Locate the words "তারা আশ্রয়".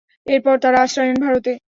0.63-1.07